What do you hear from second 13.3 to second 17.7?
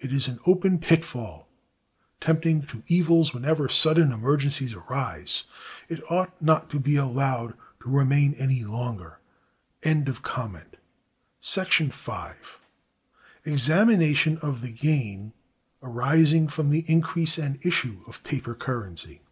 Examination of the gain arising from the increase and